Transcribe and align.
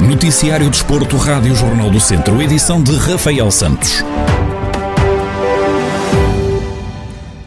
Noticiário 0.00 0.68
Desporto, 0.68 1.16
Rádio 1.16 1.54
Jornal 1.54 1.90
do 1.90 1.98
Centro, 1.98 2.40
edição 2.42 2.82
de 2.82 2.94
Rafael 2.96 3.50
Santos. 3.50 4.04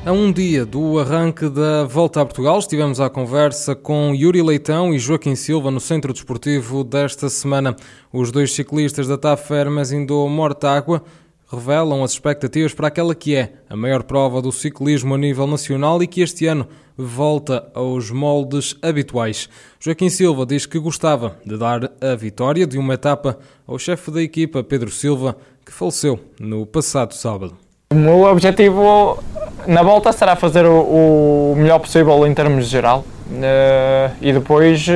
A 0.05 0.11
um 0.11 0.31
dia 0.31 0.65
do 0.65 0.99
arranque 0.99 1.47
da 1.47 1.83
Volta 1.85 2.21
a 2.21 2.25
Portugal, 2.25 2.59
estivemos 2.59 2.99
à 2.99 3.09
conversa 3.09 3.75
com 3.75 4.15
Yuri 4.15 4.41
Leitão 4.41 4.93
e 4.93 4.99
Joaquim 4.99 5.35
Silva 5.35 5.69
no 5.69 5.79
Centro 5.79 6.11
Desportivo 6.11 6.83
desta 6.83 7.29
semana. 7.29 7.75
Os 8.11 8.31
dois 8.31 8.51
ciclistas 8.53 9.07
da 9.07 9.17
TAF 9.17 9.53
Hermes 9.53 9.91
Indo 9.91 10.27
Mortágua 10.27 11.03
revelam 11.51 12.03
as 12.03 12.11
expectativas 12.11 12.73
para 12.73 12.87
aquela 12.87 13.13
que 13.13 13.35
é 13.35 13.51
a 13.69 13.75
maior 13.75 14.03
prova 14.03 14.41
do 14.41 14.51
ciclismo 14.51 15.15
a 15.15 15.17
nível 15.17 15.45
nacional 15.45 16.01
e 16.01 16.07
que 16.07 16.21
este 16.21 16.47
ano 16.47 16.67
volta 16.97 17.67
aos 17.73 18.09
moldes 18.11 18.75
habituais. 18.81 19.49
Joaquim 19.79 20.09
Silva 20.09 20.45
diz 20.45 20.65
que 20.65 20.79
gostava 20.79 21.35
de 21.45 21.57
dar 21.57 21.91
a 21.99 22.15
vitória 22.15 22.65
de 22.65 22.77
uma 22.77 22.93
etapa 22.93 23.37
ao 23.67 23.77
chefe 23.77 24.11
da 24.11 24.21
equipa, 24.21 24.63
Pedro 24.63 24.89
Silva, 24.91 25.35
que 25.65 25.71
faleceu 25.71 26.19
no 26.39 26.65
passado 26.65 27.13
sábado. 27.13 27.57
O 27.91 27.95
meu 27.95 28.23
objetivo 28.23 29.21
na 29.67 29.83
volta 29.83 30.11
será 30.13 30.35
fazer 30.35 30.65
o, 30.65 31.53
melhor 31.57 31.79
possível 31.79 32.25
em 32.25 32.33
termos 32.33 32.67
geral 32.67 32.99
uh, 33.27 34.15
e 34.21 34.31
depois 34.31 34.87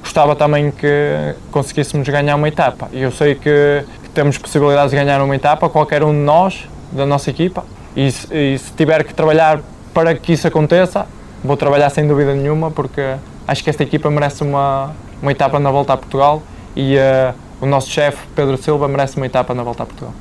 gostava 0.00 0.36
também 0.36 0.70
que 0.70 1.34
conseguíssemos 1.50 2.06
ganhar 2.08 2.36
uma 2.36 2.48
etapa. 2.48 2.88
Eu 2.92 3.10
sei 3.10 3.34
que, 3.36 3.84
temos 4.14 4.38
possibilidades 4.38 4.90
de 4.90 4.96
ganhar 4.96 5.20
uma 5.22 5.34
etapa, 5.34 5.68
qualquer 5.68 6.02
um 6.02 6.12
de 6.12 6.18
nós, 6.18 6.68
da 6.92 7.06
nossa 7.06 7.30
equipa, 7.30 7.64
e, 7.96 8.08
e 8.08 8.58
se 8.58 8.72
tiver 8.76 9.04
que 9.04 9.14
trabalhar 9.14 9.60
para 9.92 10.14
que 10.14 10.32
isso 10.32 10.46
aconteça, 10.46 11.06
vou 11.42 11.56
trabalhar 11.56 11.90
sem 11.90 12.06
dúvida 12.06 12.34
nenhuma, 12.34 12.70
porque 12.70 13.16
acho 13.46 13.64
que 13.64 13.70
esta 13.70 13.82
equipa 13.82 14.10
merece 14.10 14.42
uma, 14.42 14.94
uma 15.20 15.32
etapa 15.32 15.58
na 15.58 15.70
volta 15.70 15.92
a 15.92 15.96
Portugal 15.96 16.42
e 16.74 16.96
uh, 16.96 17.34
o 17.60 17.66
nosso 17.66 17.90
chefe, 17.90 18.26
Pedro 18.34 18.56
Silva, 18.56 18.88
merece 18.88 19.16
uma 19.16 19.26
etapa 19.26 19.54
na 19.54 19.62
volta 19.62 19.82
a 19.82 19.86
Portugal. 19.86 20.14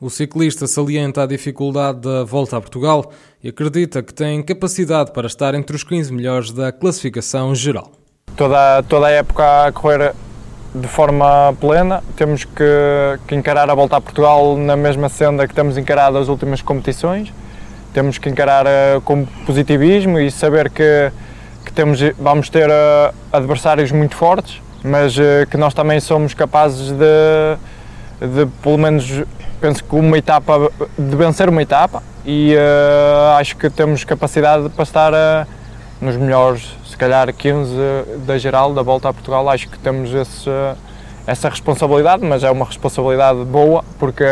O 0.00 0.10
ciclista 0.10 0.66
salienta 0.66 1.22
a 1.22 1.26
dificuldade 1.26 2.00
da 2.00 2.24
volta 2.24 2.56
a 2.56 2.60
Portugal 2.60 3.12
e 3.42 3.48
acredita 3.48 4.02
que 4.02 4.12
tem 4.12 4.42
capacidade 4.42 5.12
para 5.12 5.28
estar 5.28 5.54
entre 5.54 5.76
os 5.76 5.84
15 5.84 6.12
melhores 6.12 6.50
da 6.50 6.72
classificação 6.72 7.54
geral. 7.54 7.92
Toda, 8.36 8.82
toda 8.82 9.06
a 9.06 9.10
época 9.10 9.66
a 9.66 9.70
correr 9.70 10.12
de 10.74 10.88
forma 10.88 11.54
plena, 11.60 12.02
temos 12.16 12.44
que, 12.44 13.18
que 13.26 13.34
encarar 13.34 13.68
a 13.68 13.74
volta 13.74 13.96
a 13.96 14.00
Portugal 14.00 14.56
na 14.56 14.74
mesma 14.74 15.08
senda 15.08 15.46
que 15.46 15.54
temos 15.54 15.76
encarado 15.76 16.16
as 16.16 16.28
últimas 16.28 16.62
competições. 16.62 17.32
Temos 17.92 18.16
que 18.16 18.30
encarar 18.30 18.64
uh, 18.66 19.00
com 19.02 19.26
positivismo 19.44 20.18
e 20.18 20.30
saber 20.30 20.70
que, 20.70 21.12
que 21.64 21.72
temos, 21.72 22.00
vamos 22.18 22.48
ter 22.48 22.70
uh, 22.70 23.14
adversários 23.30 23.92
muito 23.92 24.16
fortes, 24.16 24.62
mas 24.82 25.16
uh, 25.18 25.46
que 25.50 25.58
nós 25.58 25.74
também 25.74 26.00
somos 26.00 26.32
capazes 26.32 26.90
de, 26.90 28.26
de 28.26 28.46
pelo 28.62 28.78
menos 28.78 29.24
penso 29.60 29.84
que 29.84 29.94
uma 29.94 30.16
etapa, 30.16 30.70
de 30.98 31.16
vencer 31.16 31.50
uma 31.50 31.62
etapa 31.62 32.02
e 32.24 32.54
acho 33.38 33.56
que 33.56 33.70
temos 33.70 34.02
capacidade 34.02 34.68
para 34.70 34.82
estar 34.82 35.12
nos 36.00 36.16
melhores, 36.16 36.76
calhar 37.02 37.34
15 37.34 37.74
da 38.24 38.38
geral, 38.38 38.72
da 38.72 38.80
volta 38.80 39.08
a 39.08 39.12
Portugal. 39.12 39.48
Acho 39.48 39.68
que 39.68 39.76
temos 39.76 40.14
esse, 40.14 40.48
essa 41.26 41.48
responsabilidade, 41.48 42.24
mas 42.24 42.44
é 42.44 42.50
uma 42.50 42.64
responsabilidade 42.64 43.44
boa 43.44 43.84
porque 43.98 44.24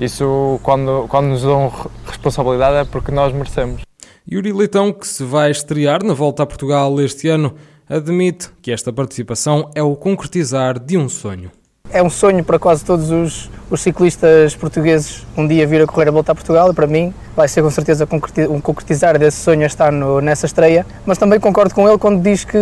isso, 0.00 0.60
quando, 0.62 1.06
quando 1.08 1.26
nos 1.26 1.42
dão 1.42 1.72
responsabilidade, 2.06 2.76
é 2.76 2.84
porque 2.84 3.10
nós 3.10 3.32
merecemos. 3.32 3.82
Yuri 4.30 4.52
Leitão, 4.52 4.92
que 4.92 5.04
se 5.04 5.24
vai 5.24 5.50
estrear 5.50 6.04
na 6.04 6.14
volta 6.14 6.44
a 6.44 6.46
Portugal 6.46 7.00
este 7.00 7.28
ano, 7.28 7.56
admite 7.88 8.50
que 8.62 8.70
esta 8.70 8.92
participação 8.92 9.68
é 9.74 9.82
o 9.82 9.96
concretizar 9.96 10.78
de 10.78 10.96
um 10.96 11.08
sonho. 11.08 11.50
É 11.90 12.02
um 12.02 12.10
sonho 12.10 12.44
para 12.44 12.58
quase 12.58 12.84
todos 12.84 13.10
os, 13.10 13.50
os, 13.70 13.80
ciclistas 13.80 14.54
portugueses 14.54 15.26
um 15.36 15.46
dia 15.46 15.66
vir 15.66 15.80
a 15.80 15.86
correr 15.86 16.08
a 16.08 16.10
volta 16.10 16.32
a 16.32 16.34
Portugal 16.34 16.70
e 16.70 16.74
para 16.74 16.86
mim 16.86 17.14
vai 17.34 17.48
ser 17.48 17.62
com 17.62 17.70
certeza 17.70 18.06
um 18.50 18.60
concretizar 18.60 19.18
desse 19.18 19.38
sonho 19.38 19.64
estar 19.64 19.90
no, 19.90 20.20
nessa 20.20 20.44
estreia. 20.44 20.84
Mas 21.06 21.16
também 21.16 21.40
concordo 21.40 21.74
com 21.74 21.88
ele 21.88 21.96
quando 21.96 22.20
diz 22.22 22.44
que 22.44 22.58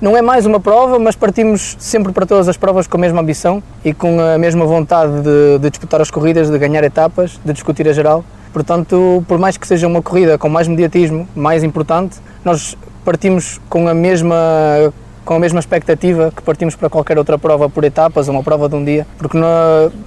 não 0.00 0.16
é 0.16 0.22
mais 0.22 0.46
uma 0.46 0.58
prova, 0.58 0.98
mas 0.98 1.14
partimos 1.14 1.76
sempre 1.78 2.12
para 2.12 2.26
todas 2.26 2.48
as 2.48 2.56
provas 2.56 2.88
com 2.88 2.96
a 2.96 3.00
mesma 3.00 3.20
ambição 3.20 3.62
e 3.84 3.94
com 3.94 4.20
a 4.20 4.36
mesma 4.36 4.66
vontade 4.66 5.12
de, 5.20 5.58
de 5.60 5.70
disputar 5.70 6.00
as 6.00 6.10
corridas, 6.10 6.50
de 6.50 6.58
ganhar 6.58 6.82
etapas, 6.82 7.38
de 7.44 7.52
discutir 7.52 7.86
a 7.86 7.92
geral. 7.92 8.24
Portanto, 8.52 9.24
por 9.28 9.38
mais 9.38 9.56
que 9.56 9.66
seja 9.66 9.86
uma 9.86 10.02
corrida 10.02 10.38
com 10.38 10.48
mais 10.48 10.66
mediatismo, 10.66 11.28
mais 11.36 11.62
importante, 11.62 12.16
nós 12.44 12.76
partimos 13.04 13.60
com 13.68 13.86
a 13.86 13.94
mesma 13.94 14.92
com 15.24 15.34
a 15.34 15.38
mesma 15.38 15.58
expectativa 15.58 16.32
que 16.34 16.42
partimos 16.42 16.76
para 16.76 16.90
qualquer 16.90 17.18
outra 17.18 17.38
prova 17.38 17.68
por 17.68 17.84
etapas, 17.84 18.28
ou 18.28 18.34
uma 18.34 18.42
prova 18.42 18.68
de 18.68 18.74
um 18.74 18.84
dia, 18.84 19.06
porque 19.18 19.38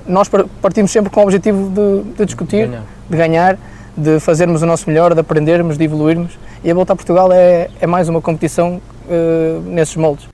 nós 0.08 0.30
partimos 0.62 0.92
sempre 0.92 1.10
com 1.10 1.22
o 1.22 1.24
objetivo 1.24 1.70
de, 1.70 2.12
de 2.18 2.26
discutir, 2.26 2.68
ganhar. 2.68 2.84
de 3.10 3.18
ganhar, 3.18 3.60
de 3.98 4.20
fazermos 4.20 4.62
o 4.62 4.66
nosso 4.66 4.88
melhor, 4.88 5.14
de 5.14 5.20
aprendermos, 5.20 5.78
de 5.78 5.84
evoluirmos, 5.84 6.38
e 6.64 6.70
a 6.70 6.74
Volta 6.74 6.94
a 6.94 6.96
Portugal 6.96 7.32
é, 7.32 7.70
é 7.80 7.88
mais 7.88 8.08
uma 8.08 8.22
competição 8.22 8.80
uh, 9.06 9.62
nesses 9.62 9.96
moldes. 9.96 10.28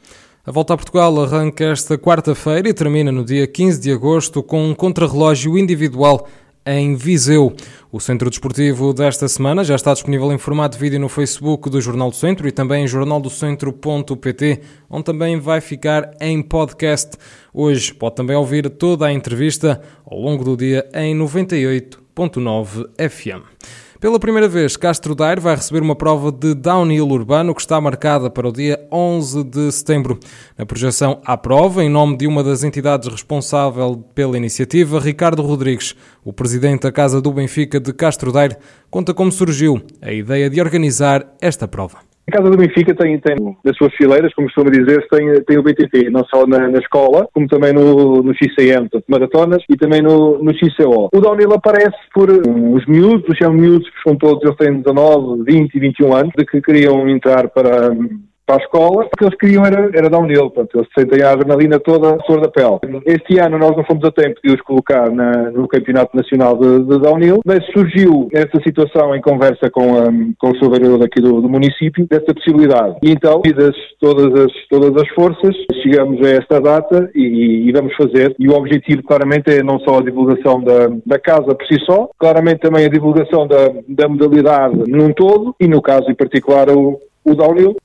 A 0.46 0.52
Volta 0.52 0.74
a 0.74 0.78
Portugal 0.78 1.24
arranca 1.24 1.64
esta 1.64 1.98
quarta-feira 1.98 2.68
e 2.68 2.74
termina 2.74 3.14
no 3.14 3.24
dia 3.24 3.48
15 3.48 3.80
de 3.80 3.94
agosto 3.94 4.44
com 4.44 4.68
um 4.68 4.76
contrarrelógio 4.76 5.58
individual 5.58 6.28
em 6.66 6.96
Viseu. 6.96 7.56
O 7.92 8.00
Centro 8.00 8.30
Desportivo 8.30 8.94
desta 8.94 9.28
semana 9.28 9.64
já 9.64 9.76
está 9.76 9.94
disponível 9.94 10.32
em 10.32 10.38
formato 10.38 10.78
de 10.78 10.82
vídeo 10.84 11.00
no 11.00 11.10
Facebook 11.10 11.70
do 11.70 11.82
Jornal 11.82 12.10
do 12.10 12.16
Centro 12.16 12.48
e 12.48 12.52
também 12.52 12.84
em 12.84 12.88
jornaldocentro.pt, 12.88 14.62
onde 14.90 15.04
também 15.04 15.40
vai 15.40 15.62
ficar 15.62 16.16
em 16.20 16.42
podcast. 16.42 17.18
Hoje 17.54 17.94
pode 17.94 18.16
também 18.16 18.36
ouvir 18.36 18.70
toda 18.70 19.06
a 19.06 19.14
entrevista 19.14 19.82
ao 20.06 20.18
longo 20.18 20.44
do 20.44 20.58
dia 20.58 20.88
em 20.94 21.18
98.9 21.18 22.88
FM. 22.98 23.44
Pela 24.04 24.20
primeira 24.20 24.50
vez, 24.50 24.76
Castro 24.76 25.16
Daire 25.16 25.40
vai 25.40 25.56
receber 25.56 25.82
uma 25.82 25.96
prova 25.96 26.30
de 26.30 26.54
downhill 26.54 27.08
urbano 27.08 27.56
que 27.56 27.62
está 27.62 27.80
marcada 27.80 28.30
para 28.30 28.50
o 28.50 28.52
dia 28.52 28.86
11 28.92 29.46
de 29.46 29.72
setembro. 29.72 30.20
Na 30.58 30.66
projeção 30.66 31.22
à 31.24 31.38
prova, 31.38 31.82
em 31.82 31.90
nome 31.90 32.18
de 32.18 32.28
uma 32.28 32.44
das 32.44 32.66
entidades 32.66 33.08
responsável 33.08 34.04
pela 34.14 34.36
iniciativa, 34.36 35.00
Ricardo 35.00 35.42
Rodrigues, 35.42 35.96
o 36.22 36.34
presidente 36.34 36.82
da 36.82 36.92
Casa 36.92 37.22
do 37.22 37.32
Benfica 37.32 37.80
de 37.80 37.94
Castro 37.94 38.34
Daire, 38.34 38.58
conta 38.92 39.14
como 39.14 39.32
surgiu 39.32 39.82
a 40.02 40.12
ideia 40.12 40.50
de 40.50 40.60
organizar 40.60 41.26
esta 41.40 41.66
prova. 41.66 42.00
A 42.28 42.32
Casa 42.32 42.50
do 42.50 42.58
Benfica 42.58 42.96
tem, 42.96 43.20
tem 43.20 43.36
nas 43.64 43.76
suas 43.76 43.94
fileiras, 43.96 44.34
como 44.34 44.48
costuma 44.48 44.72
dizer, 44.72 45.06
tem, 45.10 45.44
tem 45.44 45.58
o 45.58 45.64
BTT, 45.64 46.10
não 46.10 46.24
só 46.26 46.48
na, 46.48 46.70
na 46.70 46.80
escola, 46.80 47.28
como 47.34 47.48
também 47.48 47.74
no, 47.74 48.24
no 48.24 48.34
XCM, 48.34 48.88
portanto, 48.90 49.06
maratonas, 49.10 49.64
e 49.70 49.76
também 49.76 50.02
no, 50.02 50.42
no 50.42 50.54
XCO. 50.56 51.10
O 51.14 51.20
downhill 51.20 51.54
aparece 51.54 51.98
por 52.14 52.32
um, 52.32 52.74
os 52.74 52.86
miúdos, 52.86 53.28
os 53.28 53.38
chamam 53.38 53.58
miúdos, 53.58 53.90
são 54.08 54.16
todos, 54.16 54.42
eles 54.44 54.58
têm 54.58 54.82
19, 54.82 55.44
20 55.44 55.76
e 55.76 55.80
21 55.80 56.16
anos, 56.16 56.32
de 56.38 56.46
que 56.46 56.62
queriam 56.62 57.10
entrar 57.10 57.50
para, 57.50 57.94
para 58.46 58.58
a 58.58 58.64
escola, 58.64 59.06
o 59.06 59.18
que 59.18 59.24
eles 59.24 59.38
queriam 59.38 59.66
era, 59.66 59.90
era 59.94 60.10
downhill, 60.10 60.50
portanto, 60.50 60.76
eles 60.76 60.88
sentem 60.98 61.24
a 61.24 61.32
adrenalina 61.32 61.80
toda 61.80 62.16
a 62.16 62.24
flor 62.26 62.42
da 62.42 62.50
pele. 62.50 63.02
Este 63.06 63.40
ano 63.40 63.58
nós 63.58 63.76
não 63.76 63.84
fomos 63.86 64.04
a 64.04 64.12
tempo 64.12 64.40
de 64.44 64.54
os 64.54 64.62
colocar 64.62 65.10
na, 65.10 65.52
no 65.52 65.68
Campeonato 65.68 66.16
Nacional 66.16 66.58
de, 66.58 66.84
de, 66.84 67.00
Downhill, 67.00 67.40
mas 67.46 67.66
surgiu 67.68 68.28
essa 68.34 68.62
situação 68.64 69.16
em 69.16 69.22
conversa 69.22 69.70
com, 69.72 69.98
a, 69.98 70.06
com 70.38 70.52
o 70.52 70.58
seu 70.58 70.70
vereador 70.70 71.04
aqui 71.04 71.22
do, 71.22 71.42
do, 71.42 71.50
município, 71.50 72.06
dessa 72.08 72.34
possibilidade. 72.34 72.98
E 73.02 73.12
então, 73.12 73.42
unidas 73.46 73.76
todas 74.00 74.34
as, 74.42 74.52
todas 74.70 75.02
as 75.02 75.10
forças, 75.10 75.56
chegamos 75.82 76.26
a 76.26 76.30
esta 76.30 76.60
data 76.60 77.10
e, 77.16 77.70
e, 77.70 77.72
vamos 77.72 77.96
fazer. 77.96 78.36
E 78.38 78.48
o 78.50 78.54
objetivo, 78.54 79.04
claramente, 79.04 79.52
é 79.52 79.64
não 79.64 79.80
só 79.80 80.00
a 80.00 80.04
divulgação 80.04 80.62
da, 80.62 80.90
da 81.06 81.20
casa 81.20 81.56
por 81.56 81.66
si 81.66 81.80
só, 81.86 82.10
claramente 82.18 82.60
também 82.60 82.86
a 82.86 82.90
divulgação 82.90 83.48
da, 83.48 83.74
da 83.88 84.08
modalidade 84.08 84.84
num 84.88 85.14
todo 85.14 85.56
e, 85.60 85.68
no 85.68 85.82
caso 85.82 86.10
em 86.10 86.16
particular, 86.16 86.70
o, 86.70 87.00
o 87.24 87.36
downhill. 87.36 87.76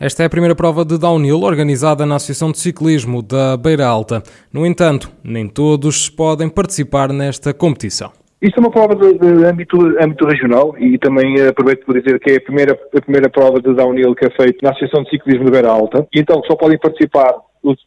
Esta 0.00 0.22
é 0.22 0.26
a 0.26 0.30
primeira 0.30 0.54
prova 0.54 0.84
de 0.84 0.96
downhill 0.96 1.40
organizada 1.40 2.06
na 2.06 2.14
Associação 2.14 2.52
de 2.52 2.58
Ciclismo 2.60 3.20
da 3.20 3.56
Beira 3.56 3.84
Alta. 3.84 4.22
No 4.52 4.64
entanto, 4.64 5.10
nem 5.24 5.48
todos 5.48 6.08
podem 6.08 6.48
participar 6.48 7.12
nesta 7.12 7.52
competição. 7.52 8.12
Isto 8.40 8.58
é 8.58 8.60
uma 8.60 8.70
prova 8.70 8.94
de, 8.94 9.18
de 9.18 9.44
âmbito, 9.44 9.76
âmbito, 10.00 10.24
regional 10.24 10.76
e 10.78 10.96
também 10.98 11.44
aproveito 11.44 11.84
para 11.84 12.00
dizer 12.00 12.20
que 12.20 12.30
é 12.30 12.36
a 12.36 12.40
primeira, 12.40 12.78
a 12.96 13.00
primeira 13.00 13.28
prova 13.28 13.60
de 13.60 13.74
downhill 13.74 14.14
que 14.14 14.26
é 14.26 14.30
feita 14.30 14.58
na 14.62 14.70
Associação 14.70 15.02
de 15.02 15.10
Ciclismo 15.10 15.46
da 15.46 15.50
Beira 15.50 15.68
Alta. 15.68 16.06
E 16.14 16.20
então 16.20 16.40
só 16.46 16.54
podem 16.54 16.78
participar 16.78 17.34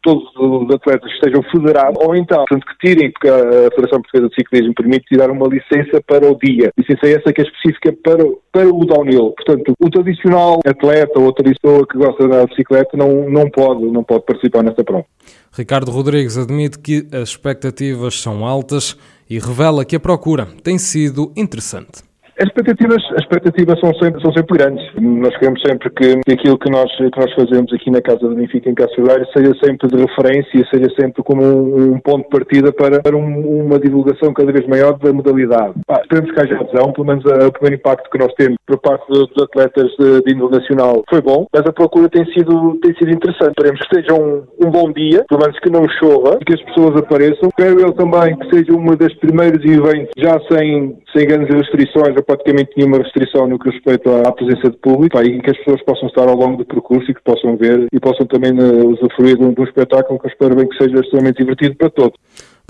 todos 0.02 0.24
os 0.36 0.74
atletas 0.74 1.12
estejam 1.12 1.42
federados, 1.52 1.98
ou 2.04 2.16
então, 2.16 2.38
portanto, 2.46 2.66
que 2.66 2.88
tirem, 2.88 3.12
porque 3.12 3.28
a 3.28 3.70
Federação 3.76 4.02
Portuguesa 4.02 4.30
de 4.30 4.36
Ciclismo 4.36 4.74
permite 4.74 5.06
tirar 5.06 5.30
uma 5.30 5.48
licença 5.48 6.02
para 6.06 6.30
o 6.30 6.38
dia. 6.38 6.72
Licença 6.78 7.08
essa 7.08 7.34
que 7.34 7.42
é 7.42 7.46
específica 7.46 7.96
para, 8.04 8.24
para 8.52 8.68
o 8.68 8.86
downhill. 8.86 9.34
Portanto, 9.38 9.74
o 9.80 9.90
tradicional 9.90 10.60
atleta 10.66 11.20
ou 11.20 11.26
outra 11.26 11.44
pessoa 11.44 11.86
que 11.88 11.98
gosta 11.98 12.28
de 12.28 12.48
bicicleta 12.48 12.98
não, 12.98 13.30
não, 13.30 13.50
pode, 13.50 13.86
não 13.86 14.04
pode 14.04 14.26
participar 14.26 14.64
nesta 14.64 14.84
prova. 14.84 15.06
Ricardo 15.54 15.92
Rodrigues 15.92 16.38
admite 16.38 16.80
que 16.80 17.08
as 17.12 17.30
expectativas 17.30 18.20
são 18.22 18.46
altas 18.46 18.98
e 19.30 19.40
revela 19.40 19.86
que 19.86 19.96
a 19.96 20.00
procura 20.00 20.48
tem 20.64 20.78
sido 20.78 21.32
interessante. 21.36 22.11
As 22.42 22.48
expectativas, 22.48 23.04
as 23.12 23.22
expectativas 23.22 23.80
são, 23.80 23.94
sempre, 24.02 24.20
são 24.20 24.34
sempre 24.34 24.58
grandes. 24.58 24.84
Nós 25.00 25.38
queremos 25.38 25.62
sempre 25.62 25.92
que 25.92 26.34
aquilo 26.34 26.58
que 26.58 26.72
nós, 26.72 26.90
que 26.98 27.20
nós 27.20 27.32
fazemos 27.36 27.72
aqui 27.72 27.92
na 27.92 28.02
Casa 28.02 28.28
do 28.28 28.34
Benfica, 28.34 28.68
em 28.68 28.74
Castelhares, 28.74 29.28
seja 29.32 29.54
sempre 29.64 29.88
de 29.88 29.98
referência, 29.98 30.68
seja 30.74 30.88
sempre 31.00 31.22
como 31.22 31.44
um, 31.44 31.94
um 31.94 32.00
ponto 32.00 32.24
de 32.24 32.30
partida 32.30 32.74
para, 32.74 33.00
para 33.00 33.16
um, 33.16 33.64
uma 33.64 33.78
divulgação 33.78 34.34
cada 34.34 34.52
vez 34.52 34.66
maior 34.66 34.98
da 34.98 35.14
modalidade. 35.14 35.76
Pá, 35.86 36.02
esperemos 36.02 36.32
que 36.32 36.42
haja 36.42 36.60
adesão, 36.60 36.92
pelo 36.92 37.06
menos 37.06 37.24
o 37.26 37.52
primeiro 37.52 37.76
impacto 37.76 38.10
que 38.10 38.18
nós 38.18 38.34
temos 38.34 38.58
por 38.66 38.80
parte 38.80 39.08
dos 39.08 39.30
atletas 39.44 39.92
de, 40.00 40.24
de 40.24 40.34
nível 40.34 40.50
nacional 40.50 41.04
foi 41.12 41.22
bom, 41.22 41.46
mas 41.54 41.62
a 41.68 41.72
procura 41.72 42.10
tem 42.10 42.26
sido, 42.34 42.80
tem 42.82 42.96
sido 42.96 43.12
interessante. 43.12 43.52
Esperemos 43.52 43.82
que 43.82 43.96
seja 43.98 44.20
um, 44.20 44.42
um 44.66 44.72
bom 44.72 44.92
dia, 44.92 45.24
pelo 45.30 45.42
menos 45.42 45.60
que 45.60 45.70
não 45.70 45.88
chova 46.00 46.40
que 46.44 46.56
as 46.56 46.62
pessoas 46.64 46.98
apareçam. 46.98 47.50
Espero 47.50 47.82
eu 47.82 47.94
também 47.94 48.36
que 48.38 48.50
seja 48.50 48.74
uma 48.74 48.96
das 48.96 49.14
primeiros 49.14 49.64
eventos 49.64 50.10
já 50.18 50.40
sem, 50.50 50.98
sem 51.16 51.28
grandes 51.28 51.54
restrições 51.56 52.18
praticamente 52.32 52.72
nenhuma 52.78 52.98
restrição 53.00 53.48
no 53.48 53.60
que 53.60 53.70
respeita 53.70 54.28
à 54.28 54.32
presença 54.32 54.70
de 54.70 54.78
público 54.78 55.18
pá, 55.18 55.24
e 55.24 55.42
que 55.42 55.52
as 55.52 55.58
pessoas 55.58 55.84
possam 55.84 56.08
estar 56.08 56.28
ao 56.28 56.36
longo 56.36 56.58
do 56.58 56.66
percurso 56.66 57.12
e 57.12 57.14
que 57.14 57.22
possam 57.22 57.58
ver 57.58 57.88
e 57.92 58.00
possam 58.00 58.26
também 58.26 58.54
uh, 58.54 58.88
usufruir 58.90 59.38
de 59.38 59.44
um, 59.44 59.54
de 59.54 59.62
um 59.62 59.64
espetáculo 59.66 60.20
que 60.20 60.28
eu 60.28 60.32
espero 60.32 60.56
bem 60.56 60.68
que 60.68 60.78
seja 60.78 61.00
extremamente 61.00 61.38
divertido 61.38 61.76
para 61.76 61.90
todos. 61.90 62.18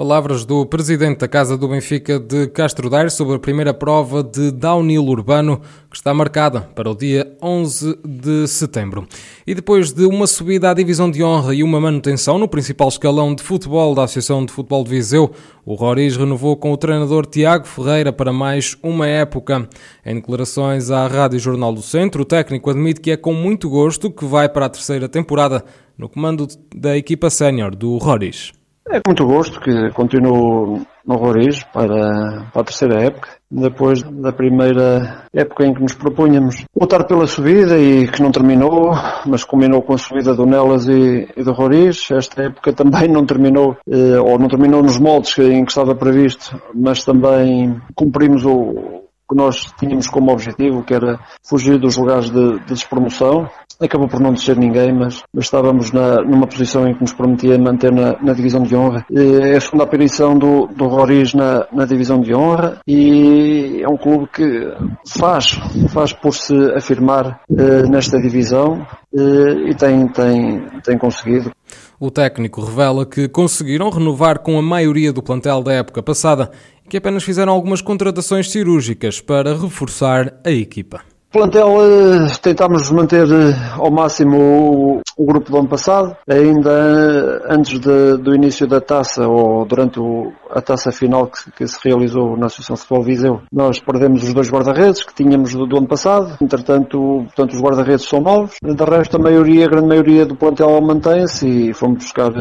Palavras 0.02 0.46
do 0.46 0.66
presidente 0.66 1.20
da 1.20 1.28
Casa 1.28 1.56
do 1.56 1.68
Benfica 1.68 2.20
de 2.20 2.48
Castro 2.48 2.90
Daire 2.90 3.12
sobre 3.12 3.36
a 3.36 3.40
primeira 3.40 3.72
prova 3.72 4.24
de 4.24 4.50
downhill 4.50 5.06
urbano 5.06 5.62
que 5.92 5.96
está 5.96 6.12
marcada 6.12 6.62
para 6.62 6.90
o 6.90 6.96
dia 6.96 7.38
11 7.40 8.00
de 8.04 8.48
setembro. 8.48 9.08
E 9.46 9.54
depois 9.54 9.94
de 9.94 10.04
uma 10.06 10.26
subida 10.26 10.72
à 10.72 10.74
divisão 10.74 11.12
de 11.12 11.24
honra 11.24 11.54
e 11.54 11.62
uma 11.62 11.80
manutenção 11.80 12.40
no 12.40 12.48
principal 12.48 12.88
escalão 12.88 13.36
de 13.36 13.44
futebol 13.44 13.94
da 13.94 14.06
Associação 14.06 14.44
de 14.44 14.52
Futebol 14.52 14.84
de 14.84 14.90
Viseu, 14.90 15.30
o 15.64 15.76
Roriz 15.76 16.18
renovou 16.18 16.58
com 16.58 16.72
o 16.72 16.78
treinador 16.78 17.28
Tiago 17.28 17.68
Ferreira 17.68 18.12
para 18.12 18.34
mais 18.34 18.76
uma 18.82 19.06
época. 19.06 19.70
Em 20.04 20.16
declarações 20.16 20.90
à 20.90 21.06
Rádio 21.06 21.38
Jornal 21.38 21.76
do 21.76 21.84
Centro, 21.84 22.24
o 22.24 22.26
técnico 22.26 22.72
admite 22.72 23.02
que 23.02 23.12
é 23.12 23.18
com 23.18 23.36
muito 23.36 23.70
gosto 23.70 24.10
que 24.10 24.26
vai 24.26 24.50
para 24.50 24.66
a 24.66 24.70
terceira 24.70 25.08
temporada 25.08 25.64
no 25.96 26.10
comando 26.10 26.48
da 26.76 26.98
equipa 26.98 27.30
sénior 27.30 27.76
do 27.76 28.00
Roriz. 28.00 28.52
É 28.94 29.00
com 29.00 29.12
muito 29.12 29.26
gosto 29.26 29.62
que 29.62 29.90
continuo 29.92 30.82
no 31.06 31.16
Roriz 31.16 31.64
para, 31.64 32.46
para 32.52 32.62
a 32.62 32.64
terceira 32.64 33.02
época, 33.02 33.30
depois 33.50 34.04
da 34.04 34.34
primeira 34.34 35.28
época 35.34 35.66
em 35.66 35.74
que 35.74 35.82
nos 35.82 35.94
propunhamos 35.94 36.66
lutar 36.78 37.08
pela 37.08 37.26
subida 37.26 37.80
e 37.80 38.10
que 38.10 38.22
não 38.22 38.32
terminou, 38.32 38.92
mas 39.26 39.46
combinou 39.46 39.82
com 39.82 39.94
a 39.94 39.98
subida 39.98 40.36
do 40.36 40.46
Nelas 40.46 40.90
e, 40.90 41.26
e 41.38 41.42
do 41.42 41.54
Roriz. 41.54 42.12
Esta 42.12 42.44
época 42.44 42.74
também 42.74 43.08
não 43.08 43.26
terminou, 43.26 43.78
eh, 43.90 44.20
ou 44.20 44.38
não 44.38 44.50
terminou 44.50 44.84
nos 44.84 45.00
moldes 45.00 45.38
em 45.40 45.64
que 45.64 45.72
estava 45.72 45.96
previsto, 45.96 46.62
mas 46.76 47.06
também 47.06 47.82
cumprimos 47.96 48.44
o, 48.46 49.01
que 49.32 49.36
nós 49.36 49.72
tínhamos 49.80 50.08
como 50.08 50.30
objetivo, 50.30 50.84
que 50.84 50.94
era 50.94 51.18
fugir 51.48 51.80
dos 51.80 51.96
lugares 51.96 52.30
de, 52.30 52.60
de 52.60 52.66
despromoção. 52.66 53.50
Acabou 53.80 54.08
por 54.08 54.20
não 54.20 54.34
descer 54.34 54.58
ninguém, 54.58 54.94
mas, 54.94 55.24
mas 55.34 55.46
estávamos 55.46 55.92
na, 55.92 56.18
numa 56.18 56.46
posição 56.46 56.86
em 56.86 56.94
que 56.94 57.02
nos 57.02 57.14
prometia 57.14 57.58
manter 57.58 57.92
na, 57.92 58.22
na 58.22 58.34
divisão 58.34 58.62
de 58.62 58.76
honra. 58.76 59.06
É 59.12 59.56
a 59.56 59.62
segunda 59.62 59.86
aparição 59.86 60.38
do, 60.38 60.68
do 60.68 60.86
Roriz 60.86 61.34
na, 61.34 61.66
na 61.72 61.86
divisão 61.86 62.20
de 62.20 62.36
honra 62.36 62.80
e 62.86 63.82
é 63.82 63.88
um 63.88 63.98
clube 63.98 64.28
que 64.28 64.72
faz, 65.18 65.60
faz 65.90 66.14
por 66.14 66.34
se 66.34 66.54
afirmar 66.76 67.40
eh, 67.50 67.84
nesta 67.90 68.20
divisão 68.20 68.86
eh, 69.16 69.70
e 69.70 69.76
tem, 69.76 70.08
tem, 70.10 70.62
tem 70.84 70.98
conseguido. 70.98 71.52
O 72.00 72.12
técnico 72.12 72.62
revela 72.62 73.06
que 73.06 73.28
conseguiram 73.28 73.90
renovar 73.90 74.40
com 74.40 74.58
a 74.58 74.62
maioria 74.62 75.14
do 75.14 75.24
plantel 75.24 75.64
da 75.64 75.74
época 75.74 76.04
passada 76.04 76.52
que 76.92 76.98
apenas 76.98 77.24
fizeram 77.24 77.54
algumas 77.54 77.82
contratações 77.82 78.52
cirúrgicas 78.52 79.22
para 79.22 79.56
reforçar 79.56 80.42
a 80.44 80.52
equipa 80.52 81.02
plantel 81.32 81.70
eh, 81.80 82.28
tentámos 82.42 82.92
manter 82.92 83.26
eh, 83.32 83.56
ao 83.78 83.90
máximo 83.90 85.02
o, 85.18 85.26
grupo 85.26 85.50
do 85.50 85.58
ano 85.60 85.68
passado, 85.68 86.16
ainda 86.30 86.70
eh, 86.70 87.48
antes 87.50 87.80
de, 87.80 88.18
do 88.18 88.36
início 88.36 88.68
da 88.68 88.82
taça 88.82 89.28
ou 89.28 89.66
durante 89.66 90.00
o, 90.00 90.34
a 90.50 90.62
taça 90.62 90.92
final 90.92 91.28
que, 91.28 91.52
que, 91.52 91.68
se 91.68 91.78
realizou 91.84 92.36
na 92.36 92.48
Associação 92.48 92.76
Futebol 92.76 93.04
Viseu. 93.04 93.42
Nós 93.52 93.80
perdemos 93.80 94.24
os 94.24 94.34
dois 94.34 94.52
guarda-redes 94.52 95.04
que 95.04 95.14
tínhamos 95.14 95.54
do, 95.54 95.66
do, 95.66 95.78
ano 95.78 95.88
passado, 95.88 96.38
entretanto, 96.42 97.24
portanto, 97.26 97.54
os 97.54 97.62
guarda-redes 97.62 98.08
são 98.08 98.20
novos, 98.20 98.56
de 98.62 98.84
resto 98.84 99.16
a 99.16 99.20
maioria, 99.20 99.66
a 99.66 99.70
grande 99.70 99.88
maioria 99.88 100.26
do 100.26 100.36
plantel 100.36 100.82
mantém-se 100.82 101.48
e 101.48 101.74
fomos 101.74 102.04
buscar 102.04 102.32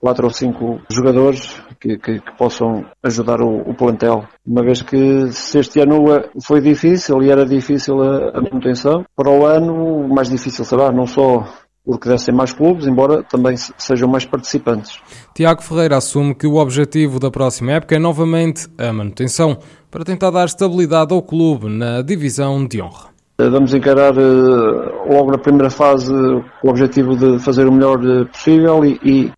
quatro 0.00 0.24
ou 0.24 0.30
cinco 0.30 0.80
jogadores 0.88 1.60
que, 1.82 1.98
que, 1.98 2.20
que 2.20 2.32
possam 2.38 2.84
ajudar 3.02 3.40
o, 3.40 3.68
o, 3.68 3.74
plantel. 3.74 4.24
Uma 4.44 4.62
vez 4.62 4.82
que 4.82 5.30
se 5.30 5.58
este 5.60 5.80
ano 5.80 6.04
foi 6.44 6.60
difícil 6.60 7.22
e 7.22 7.30
era 7.30 7.46
difícil 7.46 8.02
a, 8.02 8.38
a 8.38 8.42
manutenção, 8.42 9.04
para 9.14 9.30
o 9.30 9.46
ano 9.46 10.08
mais 10.08 10.28
difícil 10.28 10.64
será, 10.64 10.90
não 10.90 11.06
só 11.06 11.46
porque 11.84 12.08
devem 12.08 12.34
mais 12.34 12.52
clubes, 12.52 12.86
embora 12.86 13.22
também 13.22 13.56
sejam 13.56 14.08
mais 14.08 14.24
participantes. 14.24 15.00
Tiago 15.34 15.62
Ferreira 15.62 15.96
assume 15.96 16.34
que 16.34 16.46
o 16.46 16.56
objetivo 16.56 17.18
da 17.18 17.30
próxima 17.30 17.72
época 17.72 17.96
é 17.96 17.98
novamente 17.98 18.68
a 18.78 18.92
manutenção, 18.92 19.58
para 19.90 20.04
tentar 20.04 20.30
dar 20.30 20.44
estabilidade 20.44 21.12
ao 21.12 21.22
clube 21.22 21.68
na 21.68 22.02
divisão 22.02 22.66
de 22.66 22.80
honra. 22.80 23.11
Vamos 23.38 23.74
encarar 23.74 24.16
eh, 24.16 25.12
logo 25.12 25.30
na 25.30 25.38
primeira 25.38 25.70
fase 25.70 26.12
com 26.60 26.68
o 26.68 26.70
objetivo 26.70 27.16
de 27.16 27.38
fazer 27.38 27.66
o 27.66 27.72
melhor 27.72 27.98
eh, 28.04 28.24
possível 28.26 28.84
e, 28.84 29.00
e, 29.02 29.32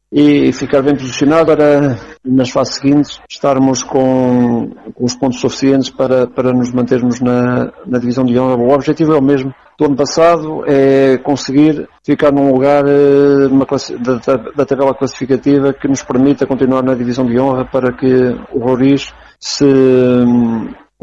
e 0.49 0.53
ficar 0.53 0.83
bem 0.83 0.95
posicionado 0.95 1.47
para 1.47 1.97
nas 2.25 2.51
fases 2.51 2.75
seguintes 2.75 3.21
estarmos 3.29 3.83
com, 3.83 4.71
com 4.95 5.05
os 5.05 5.15
pontos 5.15 5.41
suficientes 5.41 5.91
para, 5.91 6.27
para 6.27 6.53
nos 6.53 6.73
mantermos 6.73 7.21
na, 7.21 7.73
na 7.87 7.99
divisão 7.99 8.25
de 8.25 8.39
honra. 8.39 8.57
O 8.57 8.75
objetivo 8.75 9.15
é 9.15 9.19
o 9.19 9.23
mesmo 9.23 9.55
do 9.79 9.87
ano 9.87 9.97
passado, 9.97 10.65
é 10.67 11.19
conseguir 11.19 11.89
ficar 12.05 12.33
num 12.33 12.53
lugar 12.53 12.85
eh, 12.87 13.49
numa 13.49 13.67
da, 14.01 14.37
da, 14.57 14.67
tabela 14.67 14.95
classificativa 14.95 15.73
que 15.73 15.89
nos 15.89 16.03
permita 16.03 16.47
continuar 16.47 16.83
na 16.83 16.95
divisão 16.95 17.25
de 17.27 17.39
honra 17.39 17.65
para 17.65 17.93
que 17.93 18.07
o 18.53 18.59
Roriz 18.59 19.13
se 19.39 19.67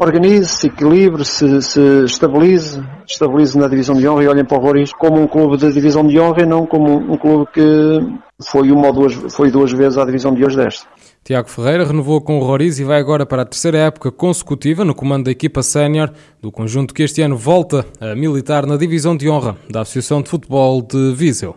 organize, 0.02 0.48
se 0.48 0.66
equilibre, 0.66 1.24
se, 1.24 1.46
estabilize, 2.04 2.82
estabilize 3.06 3.56
na 3.56 3.68
divisão 3.68 3.94
de 3.94 4.06
honra 4.08 4.24
e 4.24 4.28
olhem 4.28 4.44
para 4.44 4.58
o 4.58 4.60
Roriz 4.60 4.92
como 4.92 5.20
um 5.20 5.26
clube 5.26 5.56
de 5.56 5.72
divisão 5.72 6.06
de 6.06 6.18
honra 6.18 6.42
e 6.42 6.46
não 6.46 6.66
como 6.66 6.96
um 6.96 7.16
clube 7.16 7.46
que 7.52 7.62
foi 8.44 8.70
uma 8.70 8.88
ou 8.88 8.92
duas, 8.92 9.14
foi 9.32 9.50
duas 9.50 9.72
vezes 9.72 9.98
à 9.98 10.04
divisão 10.04 10.34
de 10.34 10.44
hoje 10.44 10.56
desta. 10.56 10.86
Tiago 11.24 11.48
Ferreira 11.48 11.86
renovou 11.86 12.20
com 12.20 12.38
o 12.38 12.42
Roriz 12.42 12.80
e 12.80 12.84
vai 12.84 12.98
agora 12.98 13.24
para 13.24 13.42
a 13.42 13.46
terceira 13.46 13.78
época 13.78 14.10
consecutiva 14.10 14.84
no 14.84 14.94
comando 14.94 15.26
da 15.26 15.30
equipa 15.30 15.62
sénior 15.62 16.12
do 16.40 16.50
conjunto 16.50 16.92
que 16.92 17.04
este 17.04 17.22
ano 17.22 17.36
volta 17.36 17.86
a 18.00 18.16
militar 18.16 18.66
na 18.66 18.76
divisão 18.76 19.16
de 19.16 19.28
honra 19.28 19.56
da 19.70 19.82
Associação 19.82 20.20
de 20.20 20.28
Futebol 20.28 20.82
de 20.82 21.14
Viseu. 21.14 21.50